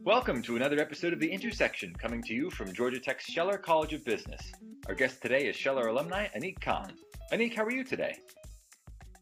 [0.00, 3.92] Welcome to another episode of The Intersection, coming to you from Georgia Tech's Scheller College
[3.92, 4.40] of Business.
[4.88, 6.92] Our guest today is Scheller alumni Anik Khan.
[7.32, 8.16] Anik, how are you today?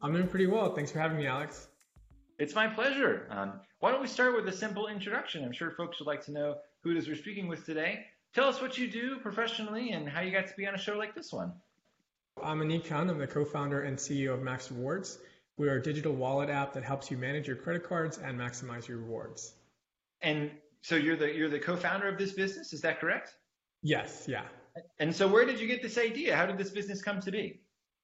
[0.02, 0.74] I'm doing pretty well.
[0.74, 1.68] Thanks for having me, Alex.
[2.38, 3.26] It's my pleasure.
[3.30, 5.44] Um, why don't we start with a simple introduction?
[5.44, 8.04] I'm sure folks would like to know who it is we're speaking with today.
[8.34, 10.98] Tell us what you do professionally and how you got to be on a show
[10.98, 11.52] like this one.
[12.42, 13.08] I'm Anik Khan.
[13.08, 15.18] I'm the co-founder and CEO of Max Rewards.
[15.56, 18.88] We are a digital wallet app that helps you manage your credit cards and maximize
[18.88, 19.54] your rewards.
[20.20, 20.50] And
[20.82, 23.32] so you're the you're the co-founder of this business, is that correct?
[23.82, 24.44] Yes, yeah.
[24.98, 26.34] And so where did you get this idea?
[26.34, 27.60] How did this business come to be?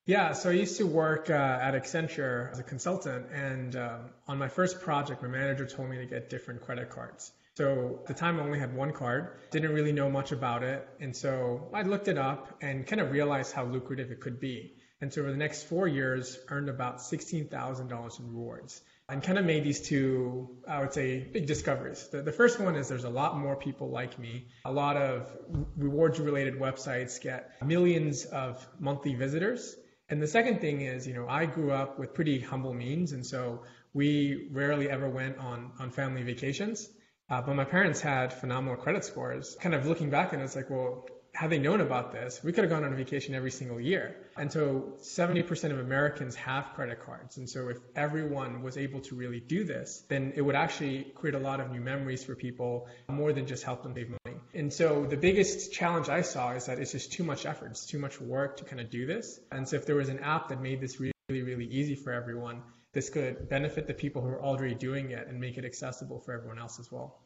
[0.06, 4.38] Yeah, so I used to work uh, at Accenture as a consultant, and um, on
[4.38, 7.32] my first project, my manager told me to get different credit cards.
[7.56, 10.88] So at the time, I only had one card, didn't really know much about it,
[11.00, 14.74] and so I looked it up and kind of realized how lucrative it could be.
[15.00, 19.44] And so over the next four years, earned about $16,000 in rewards and kind of
[19.44, 22.08] made these two, I would say, big discoveries.
[22.08, 24.48] The, the first one is there's a lot more people like me.
[24.64, 25.28] A lot of
[25.76, 29.74] rewards related websites get millions of monthly visitors.
[30.08, 33.12] And the second thing is, you know, I grew up with pretty humble means.
[33.12, 33.62] And so
[33.94, 36.88] we rarely ever went on, on family vacations.
[37.28, 39.56] Uh, but my parents had phenomenal credit scores.
[39.60, 42.64] Kind of looking back and it's like, well, had they known about this, we could
[42.64, 44.16] have gone on a vacation every single year.
[44.36, 47.36] And so 70% of Americans have credit cards.
[47.36, 51.34] And so if everyone was able to really do this, then it would actually create
[51.34, 54.38] a lot of new memories for people more than just help them save money.
[54.54, 57.70] And so the biggest challenge I saw is that it's just too much effort.
[57.70, 59.38] It's too much work to kind of do this.
[59.52, 62.62] And so if there was an app that made this really, really easy for everyone,
[62.92, 66.32] this could benefit the people who are already doing it and make it accessible for
[66.32, 67.20] everyone else as well.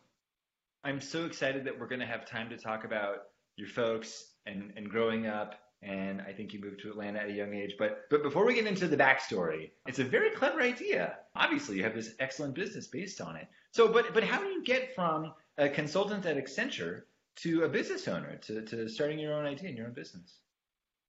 [0.85, 3.23] I'm so excited that we're going to have time to talk about
[3.57, 5.55] your folks and, and growing up.
[5.83, 7.75] And I think you moved to Atlanta at a young age.
[7.79, 11.17] But but before we get into the backstory, it's a very clever idea.
[11.37, 13.47] Obviously, you have this excellent business based on it.
[13.73, 17.03] So, but but how do you get from a consultant at Accenture
[17.37, 20.39] to a business owner to, to starting your own idea and your own business?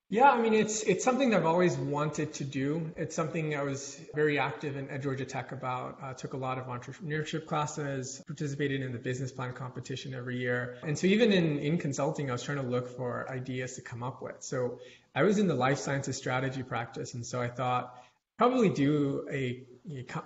[0.08, 2.92] Yeah, I mean, it's it's something that I've always wanted to do.
[2.96, 5.98] It's something I was very active in, at Georgia Tech about.
[6.02, 10.78] Uh, took a lot of entrepreneurship classes, participated in the business plan competition every year.
[10.84, 14.04] And so even in, in consulting, I was trying to look for ideas to come
[14.04, 14.44] up with.
[14.44, 14.80] So
[15.16, 17.16] I was in the life sciences strategy practice.
[17.16, 17.98] And so I thought,
[18.38, 19.64] probably do a,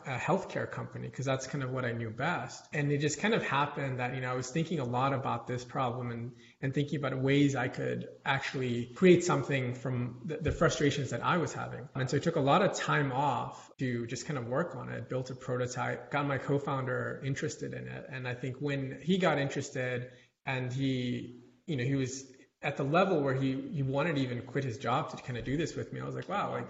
[0.08, 2.66] a healthcare company because that's kind of what I knew best.
[2.74, 5.48] And it just kind of happened that, you know, I was thinking a lot about
[5.48, 6.32] this problem and,
[6.62, 11.38] and thinking about ways I could actually create something from the, the frustrations that I
[11.38, 11.88] was having.
[11.94, 14.90] And so I took a lot of time off to just kind of work on
[14.90, 18.06] it, built a prototype, got my co-founder interested in it.
[18.12, 20.08] And I think when he got interested
[20.46, 22.24] and he, you know, he was
[22.62, 25.46] at the level where he, he wanted to even quit his job to kind of
[25.46, 26.70] do this with me, I was like, wow, like,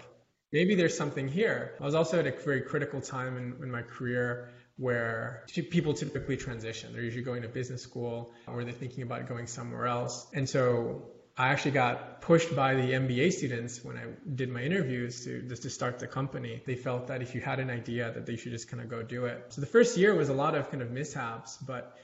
[0.52, 1.74] maybe there's something here.
[1.80, 6.36] I was also at a very critical time in, in my career where people typically
[6.36, 6.92] transition.
[6.92, 10.26] They're usually going to business school or they're thinking about going somewhere else.
[10.32, 15.24] And so I actually got pushed by the MBA students when I did my interviews
[15.24, 16.62] to just to start the company.
[16.66, 19.02] They felt that if you had an idea that they should just kind of go
[19.02, 19.46] do it.
[19.50, 21.96] So the first year was a lot of kind of mishaps, but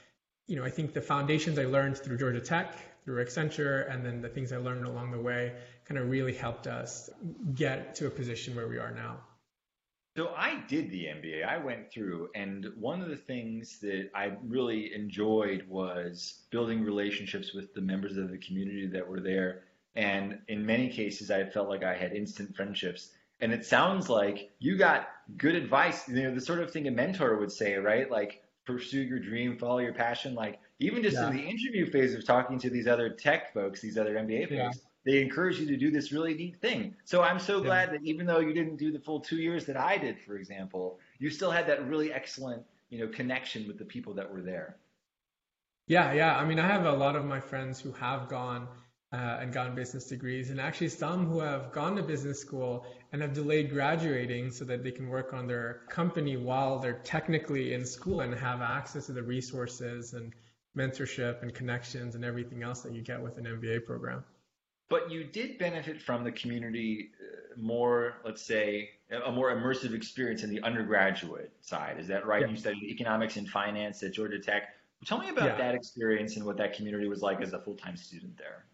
[0.45, 2.73] you know, I think the foundations I learned through Georgia Tech,
[3.07, 5.53] through Accenture, and then the things I learned along the way
[5.85, 7.09] kind of really helped us
[7.55, 9.21] get to a position where we are now.
[10.17, 11.47] So I did the MBA.
[11.47, 17.53] I went through, and one of the things that I really enjoyed was building relationships
[17.53, 19.63] with the members of the community that were there.
[19.95, 23.09] And in many cases, I felt like I had instant friendships.
[23.39, 25.07] And it sounds like you got
[25.37, 28.11] good advice, you know, the sort of thing a mentor would say, right?
[28.11, 30.35] Like, pursue your dream, follow your passion.
[30.35, 31.29] Like, even just yeah.
[31.29, 34.81] in the interview phase of talking to these other tech folks, these other MBA folks,
[35.05, 36.93] they encourage you to do this really neat thing.
[37.05, 39.77] So I'm so glad that even though you didn't do the full two years that
[39.77, 43.85] I did, for example, you still had that really excellent, you know, connection with the
[43.85, 44.75] people that were there.
[45.87, 46.35] Yeah, yeah.
[46.35, 48.67] I mean, I have a lot of my friends who have gone
[49.13, 53.21] uh, and gotten business degrees, and actually some who have gone to business school and
[53.21, 57.85] have delayed graduating so that they can work on their company while they're technically in
[57.85, 60.33] school and have access to the resources and
[60.77, 64.23] mentorship and connections and everything else that you get with an MBA program.
[64.89, 68.91] But you did benefit from the community uh, more, let's say,
[69.25, 71.97] a more immersive experience in the undergraduate side.
[71.99, 72.41] Is that right?
[72.41, 72.49] Yeah.
[72.49, 74.69] You studied economics and finance at Georgia Tech.
[75.05, 75.57] Tell me about yeah.
[75.57, 78.65] that experience and what that community was like as a full-time student there.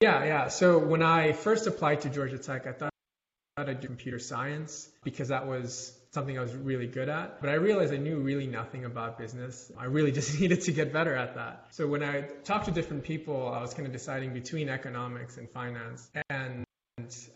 [0.00, 0.48] Yeah, yeah.
[0.48, 2.92] So when I first applied to Georgia Tech, I thought
[3.56, 7.40] I'd do computer science because that was something I was really good at.
[7.40, 9.72] But I realized I knew really nothing about business.
[9.76, 11.66] I really just needed to get better at that.
[11.70, 15.50] So when I talked to different people, I was kind of deciding between economics and
[15.50, 16.08] finance.
[16.30, 16.64] And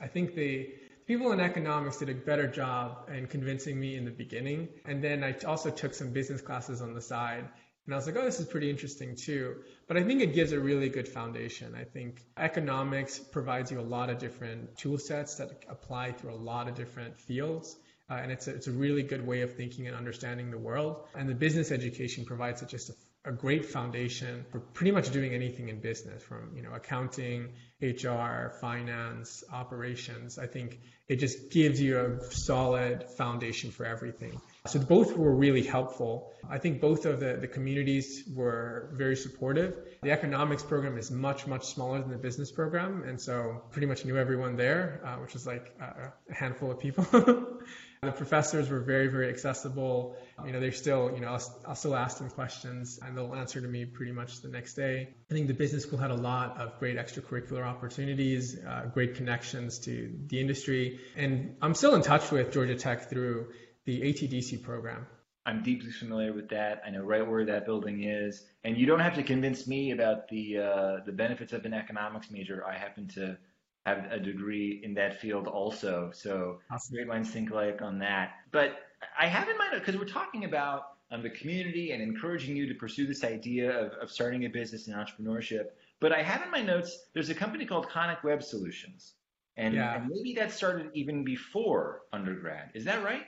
[0.00, 0.70] I think the
[1.06, 4.68] people in economics did a better job in convincing me in the beginning.
[4.84, 7.48] And then I also took some business classes on the side.
[7.84, 9.56] And I was like, oh, this is pretty interesting too.
[9.88, 11.74] But I think it gives a really good foundation.
[11.74, 16.36] I think economics provides you a lot of different tool sets that apply through a
[16.36, 17.76] lot of different fields.
[18.08, 21.04] Uh, and it's a, it's a really good way of thinking and understanding the world.
[21.14, 22.94] And the business education provides just a
[23.24, 27.50] a great foundation for pretty much doing anything in business from you know accounting
[27.80, 34.78] hr finance operations i think it just gives you a solid foundation for everything so
[34.78, 40.10] both were really helpful i think both of the, the communities were very supportive the
[40.10, 44.16] economics program is much much smaller than the business program and so pretty much knew
[44.16, 47.06] everyone there uh, which is like a handful of people
[48.04, 50.16] The professors were very, very accessible.
[50.44, 53.60] You know, they're still, you know, I'll, I'll, still ask them questions and they'll answer
[53.60, 55.14] to me pretty much the next day.
[55.30, 59.78] I think the business school had a lot of great extracurricular opportunities, uh, great connections
[59.84, 60.98] to the industry.
[61.14, 63.52] And I'm still in touch with Georgia Tech through
[63.84, 65.06] the ATDC program.
[65.44, 66.82] I'm deeply familiar with that.
[66.86, 70.28] I know right where that building is, and you don't have to convince me about
[70.28, 72.64] the uh, the benefits of an economics major.
[72.64, 73.36] I happen to
[73.84, 76.10] have a degree in that field also.
[76.14, 76.94] So awesome.
[76.94, 78.34] great minds think alike on that.
[78.52, 78.78] But
[79.18, 82.74] I have in mind because we're talking about um, the community and encouraging you to
[82.74, 85.66] pursue this idea of, of starting a business and entrepreneurship.
[85.98, 89.14] But I have in my notes there's a company called Conic Web Solutions,
[89.56, 89.96] and, yeah.
[89.96, 92.70] and maybe that started even before undergrad.
[92.74, 93.24] Is that right?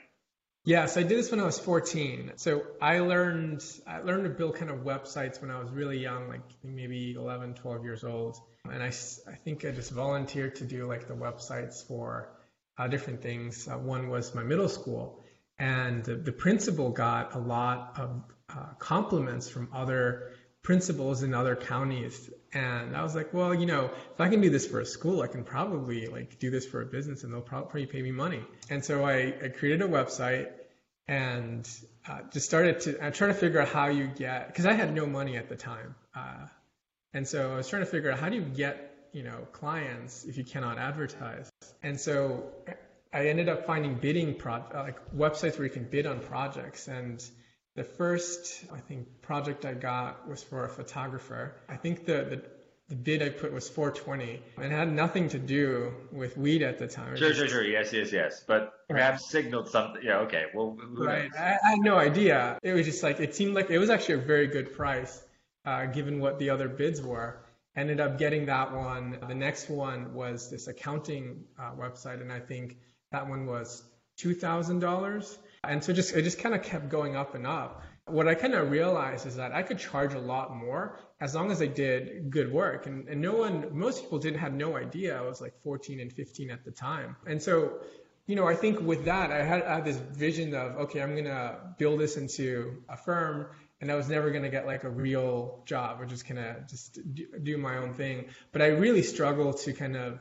[0.65, 2.33] Yes, I did this when I was 14.
[2.37, 6.27] So I learned I learned to build kind of websites when I was really young,
[6.27, 8.39] like maybe 11, 12 years old.
[8.71, 12.29] And I, I think I just volunteered to do like the websites for
[12.79, 13.67] uh, different things.
[13.67, 15.23] Uh, one was my middle school,
[15.59, 20.31] and the, the principal got a lot of uh, compliments from other
[20.63, 22.31] principals in other counties.
[22.55, 25.21] And I was like, well, you know, if I can do this for a school,
[25.21, 28.41] I can probably like do this for a business and they'll probably pay me money.
[28.69, 30.51] And so I, I created a website
[31.05, 31.69] and
[32.07, 34.95] uh, just started to, I tried to figure out how you get, because I had
[34.95, 35.95] no money at the time.
[36.15, 36.47] Uh,
[37.13, 40.23] and so I was trying to figure out how do you get, you know, clients
[40.23, 41.49] if you cannot advertise.
[41.83, 42.45] And so
[43.13, 46.87] I ended up finding bidding pro- like websites where you can bid on projects.
[46.87, 47.21] And
[47.75, 51.55] the first, I think, project I got was for a photographer.
[51.67, 52.41] I think the, the
[52.87, 56.77] the bid I put was 420 and it had nothing to do with weed at
[56.77, 57.15] the time.
[57.15, 57.63] Sure, sure, sure.
[57.63, 58.43] Yes, yes, yes.
[58.45, 59.43] But perhaps right.
[59.43, 60.03] signaled something.
[60.03, 60.45] Yeah, okay.
[60.53, 61.31] Well, right.
[61.35, 62.59] I, I, had no idea.
[62.61, 65.23] It was just like, it seemed like it was actually a very good price
[65.65, 67.41] uh, given what the other bids were.
[67.75, 69.17] Ended up getting that one.
[69.27, 72.77] The next one was this accounting uh, website, and I think
[73.11, 73.83] that one was
[74.15, 75.37] two thousand dollars.
[75.69, 77.83] And so just it just kind of kept going up and up.
[78.07, 81.51] What I kind of realized is that I could charge a lot more as long
[81.51, 82.85] as I did good work.
[82.85, 86.13] And, and no one, most people didn't have no idea I was like 14 and
[86.13, 87.15] 15 at the time.
[87.25, 87.79] And so,
[88.27, 91.13] you know, I think with that, I had, I had this vision of, okay, I'm
[91.13, 93.47] going to build this into a firm
[93.81, 96.67] and I was never going to get like a real job or just kind of
[96.67, 96.99] just
[97.43, 98.25] do my own thing.
[98.51, 100.19] But I really struggled to kind of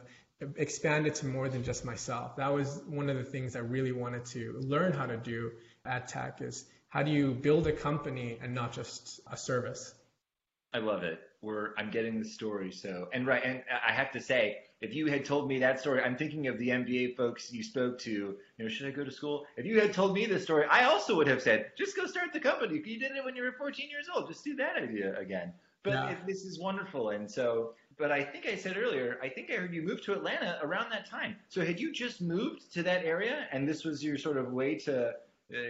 [0.57, 2.37] expand it to more than just myself.
[2.37, 5.53] That was one of the things I really wanted to learn how to do
[5.85, 9.95] at Tech is how do you build a company and not just a service?
[10.73, 11.21] I love it.
[11.43, 12.73] We're I'm getting the story.
[12.73, 16.03] So and right and I have to say, if you had told me that story,
[16.03, 18.11] I'm thinking of the MBA folks you spoke to.
[18.11, 19.47] You know, should I go to school?
[19.57, 22.33] If you had told me this story, I also would have said, just go start
[22.33, 22.83] the company.
[22.85, 24.29] You did it when you were 14 years old.
[24.29, 25.53] Just do that idea again.
[25.83, 26.11] But yeah.
[26.11, 27.75] if, this is wonderful, and so.
[27.99, 30.91] But I think I said earlier, I think I heard you moved to Atlanta around
[30.91, 31.37] that time.
[31.49, 34.77] So had you just moved to that area, and this was your sort of way
[34.81, 35.13] to, uh,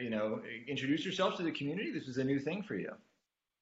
[0.03, 1.91] you know, introduce yourself to the community?
[1.93, 2.93] This was a new thing for you.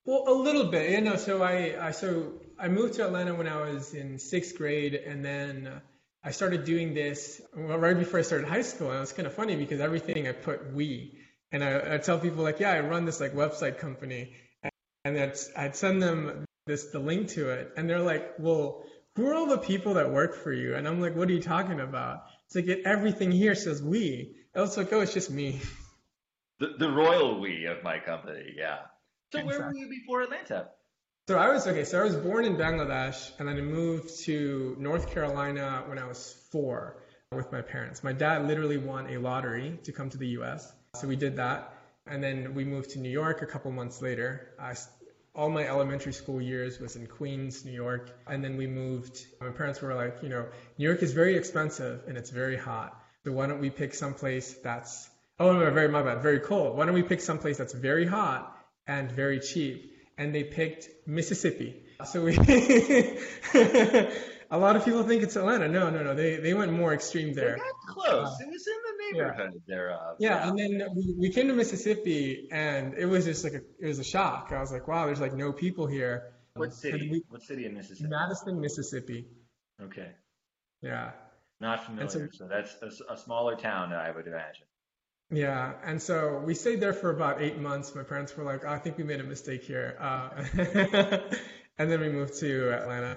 [0.04, 1.16] Well, a little bit, you know.
[1.16, 5.24] So I, I so I moved to Atlanta when I was in sixth grade, and
[5.24, 5.80] then
[6.24, 8.88] I started doing this well, right before I started high school.
[8.88, 11.18] And it was kind of funny because everything I put we,
[11.52, 14.34] and I, I tell people like, yeah, I run this like website company,
[15.04, 18.84] and that's I'd send them this the link to it, and they're like, well,
[19.16, 20.74] who are all the people that work for you?
[20.74, 22.24] And I'm like, what are you talking about?
[22.46, 24.36] It's like everything here says we.
[24.54, 25.60] I was like, oh, it's just me.
[26.58, 28.78] The, the royal we of my company, yeah.
[29.32, 30.68] So where were you before Atlanta?
[31.28, 31.84] So I was okay.
[31.84, 36.06] So I was born in Bangladesh, and then I moved to North Carolina when I
[36.06, 37.02] was four
[37.32, 38.04] with my parents.
[38.04, 40.72] My dad literally won a lottery to come to the U.S.
[40.96, 41.72] So we did that,
[42.06, 44.50] and then we moved to New York a couple months later.
[44.60, 44.74] I,
[45.34, 49.24] all my elementary school years was in Queens, New York, and then we moved.
[49.40, 50.46] My parents were like, you know,
[50.78, 53.00] New York is very expensive and it's very hot.
[53.24, 55.08] So why don't we pick someplace that's
[55.38, 56.76] oh no, very my bad, very cold.
[56.76, 59.90] Why don't we pick someplace that's very hot and very cheap.
[60.18, 61.82] And they picked Mississippi.
[62.04, 62.36] So we,
[64.52, 65.66] a lot of people think it's Atlanta.
[65.66, 66.14] No, no, no.
[66.14, 67.58] They they went more extreme there.
[67.88, 68.28] Close.
[68.28, 69.74] Uh, it was in the neighborhood yeah.
[69.74, 70.16] thereof.
[70.18, 73.62] Yeah, yeah, and then we, we came to Mississippi, and it was just like a
[73.80, 74.52] it was a shock.
[74.52, 76.34] I was like, wow, there's like no people here.
[76.54, 77.08] What city?
[77.10, 78.10] We, what city in Mississippi?
[78.10, 79.26] Madison, Mississippi.
[79.82, 80.10] Okay.
[80.82, 81.12] Yeah.
[81.58, 82.10] Not familiar.
[82.10, 84.66] So, so, that's a, a smaller town, I would imagine.
[85.30, 87.94] Yeah, and so we stayed there for about eight months.
[87.94, 90.28] My parents were like, oh, "I think we made a mistake here," uh,
[91.78, 93.16] and then we moved to Atlanta.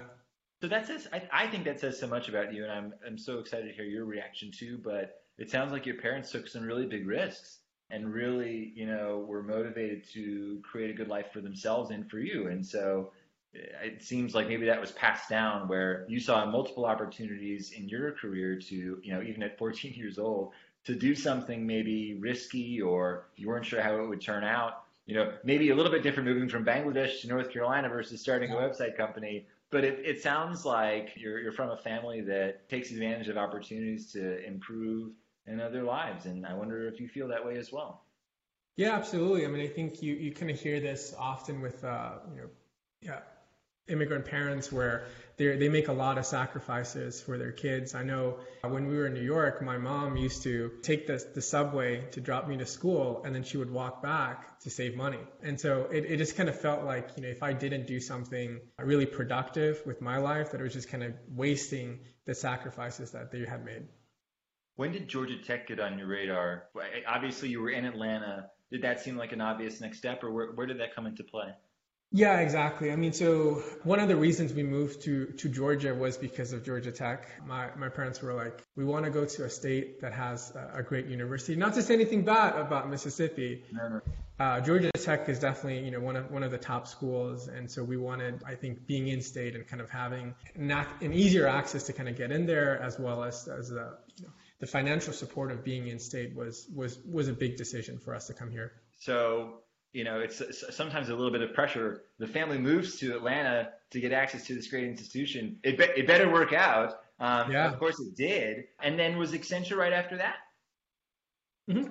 [0.60, 3.18] So that says, I, I, think that says so much about you, and I'm I'm
[3.18, 4.78] so excited to hear your reaction too.
[4.82, 7.58] But it sounds like your parents took some really big risks
[7.90, 12.18] and really, you know, were motivated to create a good life for themselves and for
[12.18, 12.48] you.
[12.48, 13.12] And so
[13.54, 17.88] eh, it seems like maybe that was passed down where you saw multiple opportunities in
[17.88, 20.52] your career to, you know, even at 14 years old,
[20.84, 24.84] to do something maybe risky or you weren't sure how it would turn out.
[25.06, 28.50] You know, maybe a little bit different moving from Bangladesh to North Carolina versus starting
[28.50, 29.46] a website company.
[29.70, 34.12] But it, it sounds like you're, you're from a family that takes advantage of opportunities
[34.12, 35.12] to improve
[35.46, 36.26] in other lives.
[36.26, 38.02] And I wonder if you feel that way as well.
[38.76, 39.44] Yeah, absolutely.
[39.44, 42.48] I mean, I think you, you kind of hear this often with, uh, you know,
[43.00, 43.20] yeah,
[43.88, 47.94] immigrant parents where they they make a lot of sacrifices for their kids.
[47.94, 51.42] I know when we were in New York, my mom used to take the the
[51.42, 55.20] subway to drop me to school, and then she would walk back to save money.
[55.42, 58.00] And so it, it just kind of felt like you know if I didn't do
[58.00, 63.12] something really productive with my life, that it was just kind of wasting the sacrifices
[63.12, 63.82] that they had made.
[64.76, 66.64] When did Georgia Tech get on your radar?
[67.06, 68.50] Obviously, you were in Atlanta.
[68.70, 71.24] Did that seem like an obvious next step, or where, where did that come into
[71.24, 71.48] play?
[72.16, 72.90] Yeah, exactly.
[72.90, 76.64] I mean, so one of the reasons we moved to, to Georgia was because of
[76.64, 77.28] Georgia Tech.
[77.46, 80.78] My, my parents were like, we want to go to a state that has a,
[80.78, 81.56] a great university.
[81.56, 83.64] Not to say anything bad about Mississippi.
[83.70, 84.00] No, no.
[84.40, 87.70] Uh, Georgia Tech is definitely, you know, one of one of the top schools, and
[87.70, 91.46] so we wanted, I think, being in state and kind of having an, an easier
[91.46, 94.66] access to kind of get in there, as well as as the, you know, the
[94.66, 98.34] financial support of being in state was was was a big decision for us to
[98.34, 98.72] come here.
[99.00, 99.60] So
[99.96, 100.42] you know, it's,
[100.76, 102.02] sometimes a little bit of pressure.
[102.18, 105.58] The family moves to Atlanta to get access to this great institution.
[105.62, 106.98] It, be, it better work out.
[107.18, 107.72] Um, yeah.
[107.72, 108.64] Of course, it did.
[108.82, 110.34] And then was Accenture right after that?
[111.70, 111.88] Mm-hmm.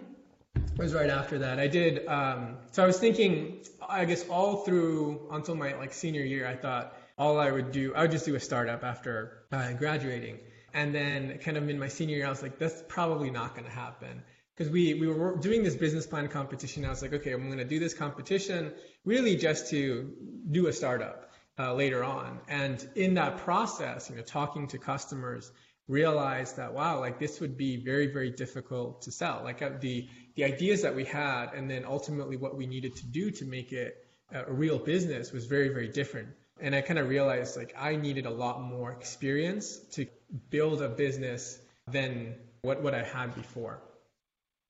[0.56, 1.58] It was right after that.
[1.58, 2.06] I did.
[2.06, 6.56] Um, so I was thinking, I guess all through until my like senior year, I
[6.56, 10.38] thought all I would do, I would just do a startup after uh, graduating.
[10.76, 13.66] And then kind of in my senior year, I was like, that's probably not going
[13.66, 14.22] to happen
[14.56, 16.86] because we, we were doing this business plan competition.
[16.86, 20.14] I was like, okay, I'm going to do this competition really just to
[20.50, 22.40] do a startup uh, later on.
[22.48, 25.52] And in that process, you know, talking to customers,
[25.88, 29.42] realized that wow, like this would be very, very difficult to sell.
[29.44, 33.06] Like uh, the the ideas that we had, and then ultimately what we needed to
[33.06, 36.30] do to make it a real business was very, very different.
[36.60, 40.08] And I kind of realized like I needed a lot more experience to
[40.50, 43.80] build a business than what, what I had before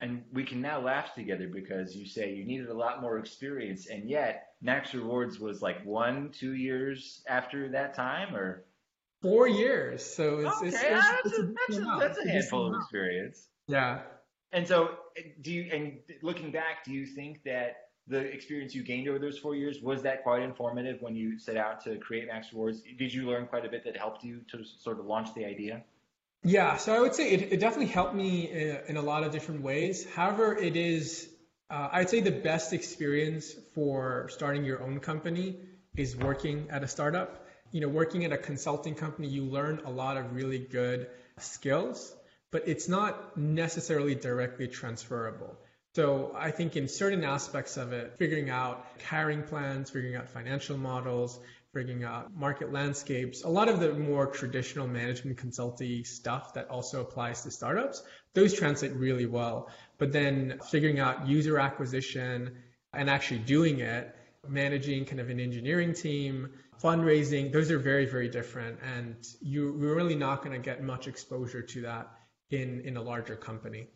[0.01, 3.87] and we can now laugh together because you say you needed a lot more experience,
[3.87, 8.65] and yet Max Rewards was like one, two years after that time, or
[9.21, 10.05] four years.
[10.05, 13.47] So it's, okay, it's, it's, that's, a, that's, a, that's a handful of experience.
[13.67, 14.01] Yeah.
[14.51, 14.91] And so,
[15.41, 15.69] do you?
[15.71, 19.81] And looking back, do you think that the experience you gained over those four years
[19.81, 22.81] was that quite informative when you set out to create Max Rewards?
[22.97, 25.83] Did you learn quite a bit that helped you to sort of launch the idea?
[26.45, 29.31] Yeah, so I would say it, it definitely helped me in, in, a lot of
[29.31, 30.05] different ways.
[30.13, 31.27] However, it is,
[31.71, 35.55] uh, I'd say the best experience for starting your own company
[35.97, 37.47] is working at a startup.
[37.71, 41.07] You know, working at a consulting company, you learn a lot of really good
[41.39, 42.13] skills,
[42.51, 45.57] but it's not necessarily directly transferable.
[45.95, 50.77] So I think in certain aspects of it, figuring out hiring plans, figuring out financial
[50.77, 51.39] models,
[51.75, 56.69] figuring out uh, market landscapes, a lot of the more traditional management consulting stuff that
[56.69, 58.01] also applies to startups,
[58.33, 59.69] those translate really well.
[59.97, 62.55] But then figuring out user acquisition
[62.93, 64.15] and actually doing it,
[64.47, 66.49] managing kind of an engineering team,
[66.81, 68.79] fundraising, those are very, very different.
[68.81, 72.09] And you, are really not going to get much exposure to that
[72.51, 73.89] in, in a larger company.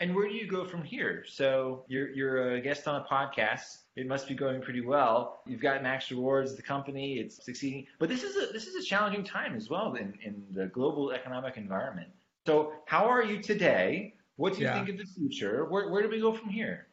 [0.00, 1.24] And where do you go from here?
[1.28, 3.78] So you're you're a guest on a podcast.
[3.98, 5.40] It must be going pretty well.
[5.44, 7.84] You've got Max Rewards, the company, it's succeeding.
[7.98, 11.10] But this is a this is a challenging time as well in, in the global
[11.10, 12.08] economic environment.
[12.46, 14.14] So how are you today?
[14.36, 14.74] What do you yeah.
[14.74, 15.64] think of the future?
[15.64, 16.86] Where where do we go from here?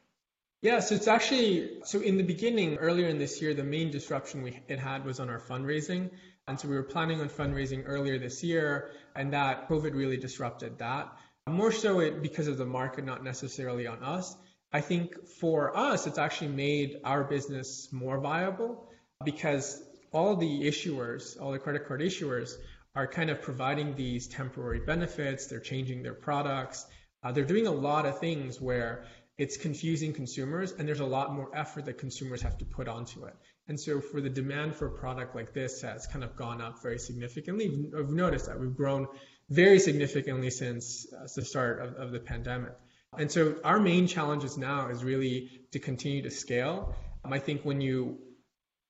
[0.64, 4.42] Yeah, so it's actually so in the beginning, earlier in this year, the main disruption
[4.42, 6.10] we it had was on our fundraising.
[6.48, 10.80] And so we were planning on fundraising earlier this year, and that COVID really disrupted
[10.80, 11.12] that.
[11.48, 14.36] More so it because of the market, not necessarily on us.
[14.76, 18.90] I think for us, it's actually made our business more viable
[19.24, 22.56] because all the issuers, all the credit card issuers
[22.94, 25.48] are kind of providing these temporary benefits.
[25.48, 26.86] They're changing their products.
[27.24, 29.06] Uh, they're doing a lot of things where
[29.38, 33.24] it's confusing consumers and there's a lot more effort that consumers have to put onto
[33.24, 33.36] it.
[33.70, 36.84] And so for the demand for a product like this has kind of gone up
[36.84, 37.90] very significantly.
[37.98, 39.08] I've noticed that we've grown
[39.50, 42.74] very significantly since uh, the start of, of the pandemic.
[43.20, 46.96] And so our main challenges now is really to continue to scale.
[47.24, 48.20] Um, I think when you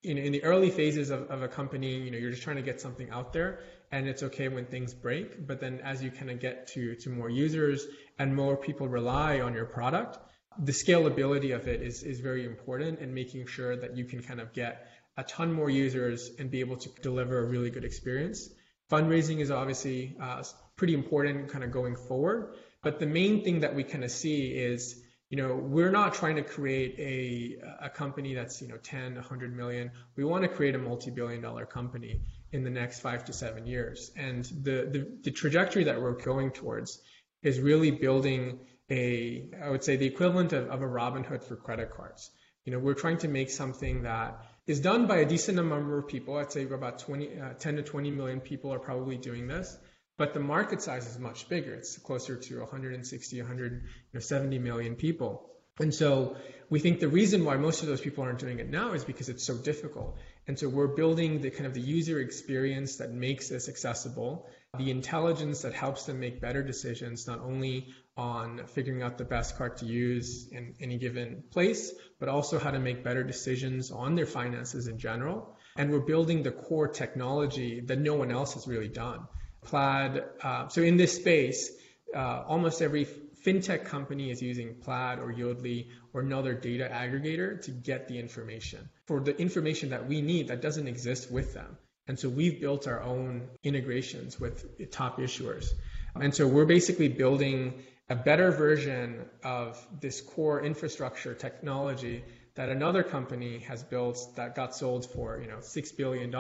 [0.06, 2.62] in, in the early phases of, of a company, you know, you're just trying to
[2.62, 3.60] get something out there
[3.92, 5.48] and it's okay when things break.
[5.48, 7.86] But then as you kind of get to, to more users
[8.20, 10.20] and more people rely on your product,
[10.60, 14.40] the scalability of it is, is very important and making sure that you can kind
[14.40, 18.50] of get a ton more users and be able to deliver a really good experience.
[18.92, 20.44] Fundraising is obviously uh,
[20.76, 22.56] pretty important kind of going forward.
[22.86, 25.02] But the main thing that we kind of see is,
[25.32, 29.58] you know, we're not trying to create a, a company that's, you know, 10, 100
[29.58, 29.90] million.
[30.16, 34.12] We want to create a multi-billion dollar company in the next five to seven years.
[34.16, 37.02] And the, the, the trajectory that we're going towards
[37.42, 38.60] is really building
[38.92, 42.30] a, I would say, the equivalent of, of a Robinhood for credit cards.
[42.66, 46.08] You know, we're trying to make something that is done by a decent number of
[46.08, 46.38] people.
[46.38, 49.76] I'd say about 20, uh, 10 to 20 million people are probably doing this,
[50.18, 51.74] but the market size is much bigger.
[51.74, 55.50] It's closer to 160, 170 million people.
[55.80, 56.38] And so
[56.70, 59.28] we think the reason why most of those people aren't doing it now is because
[59.28, 60.18] it's so difficult.
[60.48, 64.90] And so we're building the kind of the user experience that makes this accessible, the
[64.90, 69.78] intelligence that helps them make better decisions, not only on figuring out the best card
[69.78, 74.26] to use in any given place, but also how to make better decisions on their
[74.26, 75.58] finances in general.
[75.76, 79.28] And we're building the core technology that no one else has really done.
[79.66, 81.72] Plaid, uh, so in this space,
[82.16, 83.06] uh, almost every
[83.46, 88.90] fintech company is using Plaid or Yodlee or another data aggregator to get the information
[89.06, 91.78] for the information that we need that doesn't exist with them.
[92.08, 95.74] And so we've built our own integrations with top issuers.
[96.16, 102.24] And so we're basically building a better version of this core infrastructure technology
[102.54, 106.34] that another company has built that got sold for, you know, $6 billion.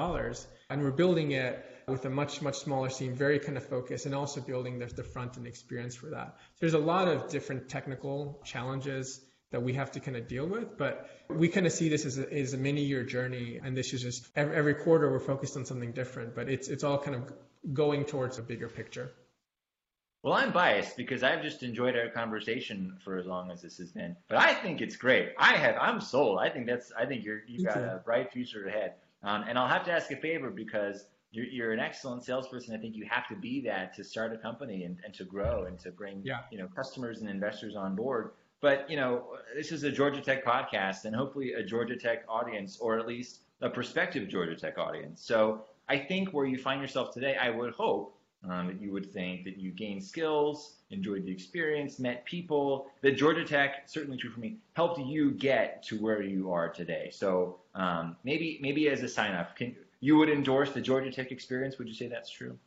[0.69, 4.15] And we're building it with a much, much smaller team, very kind of focused, and
[4.15, 6.35] also building the, the front end experience for that.
[6.37, 9.21] So there's a lot of different technical challenges
[9.51, 12.17] that we have to kind of deal with, but we kind of see this as
[12.17, 15.55] a, as a many year journey, and this is just every, every quarter we're focused
[15.55, 17.31] on something different, but it's it's all kind of
[17.73, 19.11] going towards a bigger picture.
[20.23, 23.91] Well, I'm biased because I've just enjoyed our conversation for as long as this has
[23.91, 24.15] been.
[24.27, 25.33] But I think it's great.
[25.37, 26.39] I have, I'm sold.
[26.39, 28.95] I think that's, I think you're, you've got a bright future ahead.
[29.21, 32.75] Um, and I'll have to ask a favor because you're, you're an excellent salesperson.
[32.75, 35.65] I think you have to be that to start a company and, and to grow
[35.65, 36.39] and to bring yeah.
[36.51, 38.31] you know customers and investors on board.
[38.61, 42.77] But you know, this is a Georgia Tech podcast, and hopefully a Georgia Tech audience,
[42.79, 45.21] or at least a prospective Georgia Tech audience.
[45.21, 48.17] So I think where you find yourself today, I would hope
[48.49, 52.87] um, that you would think that you gained skills, enjoyed the experience, met people.
[53.01, 57.09] That Georgia Tech, certainly true for me, helped you get to where you are today.
[57.11, 61.31] So um, maybe maybe as a sign off, can you would endorse the Georgia Tech
[61.31, 61.77] experience.
[61.79, 62.59] Would you say that's true?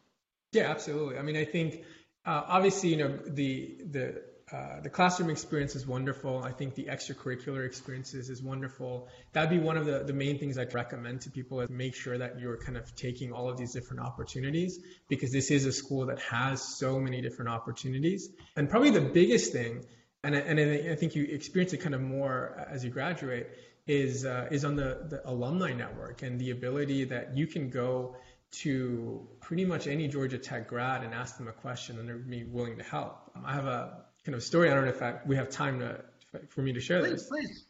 [0.52, 1.18] Yeah, absolutely.
[1.18, 1.84] I mean, I think
[2.26, 6.42] uh, obviously, you know, the the uh, the classroom experience is wonderful.
[6.42, 9.08] I think the extracurricular experiences is wonderful.
[9.34, 12.16] That'd be one of the, the main things I'd recommend to people is make sure
[12.16, 16.06] that you're kind of taking all of these different opportunities because this is a school
[16.06, 18.30] that has so many different opportunities.
[18.56, 19.84] And probably the biggest thing,
[20.24, 23.48] and, and I think you experience it kind of more as you graduate,
[23.86, 28.16] is uh, is on the, the alumni network and the ability that you can go
[28.50, 32.44] to pretty much any Georgia Tech grad and ask them a question and they're be
[32.44, 33.30] willing to help.
[33.34, 34.70] Um, I have a kind of story.
[34.70, 36.04] I don't know if I, we have time to
[36.48, 37.28] for me to share this.
[37.28, 37.48] please, this.
[37.48, 37.64] Please.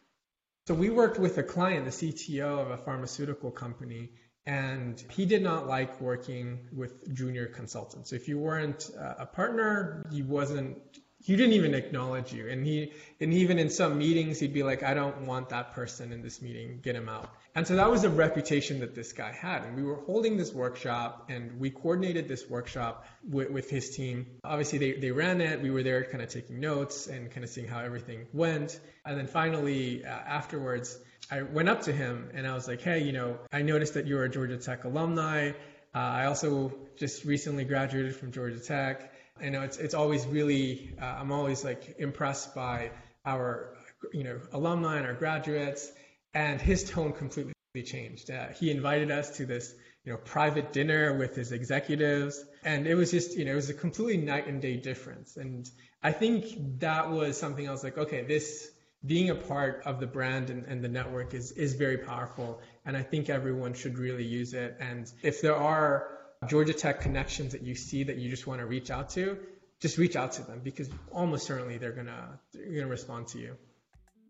[0.66, 4.10] So we worked with a client, the CTO of a pharmaceutical company,
[4.44, 8.12] and he did not like working with junior consultants.
[8.12, 10.78] If you weren't a partner, he wasn't
[11.24, 12.48] he didn't even acknowledge you.
[12.48, 16.12] And he and even in some meetings he'd be like i don't want that person
[16.12, 16.80] in this meeting.
[16.82, 17.30] Get him out.
[17.54, 19.64] And so that was a reputation that this guy had.
[19.64, 24.26] And we were holding this workshop and we coordinated this workshop with, with his team.
[24.44, 25.60] Obviously they, they ran it.
[25.60, 28.78] We were there kind of taking notes and kind of seeing how everything went.
[29.04, 30.98] And then finally uh, afterwards
[31.30, 34.06] i went up to him and i was like hey you know i noticed that
[34.06, 35.50] you're a georgia tech alumni.
[35.94, 40.94] Uh, i also just recently graduated from georgia tech I know it's it's always really
[41.00, 42.90] uh, I'm always like impressed by
[43.24, 43.74] our
[44.12, 45.90] you know alumni and our graduates,
[46.34, 48.30] and his tone completely changed.
[48.30, 49.74] Uh, he invited us to this
[50.04, 53.70] you know private dinner with his executives, and it was just you know it was
[53.70, 55.36] a completely night and day difference.
[55.36, 55.68] And
[56.02, 58.70] I think that was something I was like, okay, this
[59.06, 62.96] being a part of the brand and, and the network is is very powerful, and
[62.96, 64.76] I think everyone should really use it.
[64.80, 68.66] And if there are Georgia Tech connections that you see that you just want to
[68.66, 69.38] reach out to,
[69.80, 73.56] just reach out to them because almost certainly they're gonna they're gonna respond to you.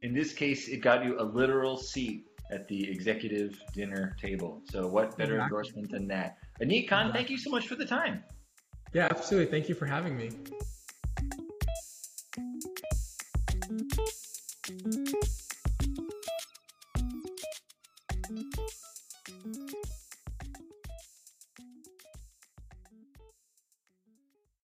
[0.03, 4.63] In this case, it got you a literal seat at the executive dinner table.
[4.71, 5.45] So what better exactly.
[5.45, 6.39] endorsement than that?
[6.63, 7.13] Anik Khan, exactly.
[7.13, 8.23] thank you so much for the time.
[8.93, 9.51] Yeah, absolutely.
[9.51, 10.31] Thank you for having me.